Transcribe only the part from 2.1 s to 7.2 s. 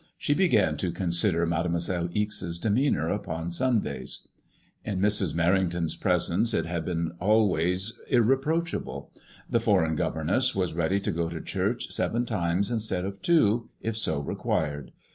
Ixe's demeanour upon Sundays. In Mrs. Merrington's presence it had been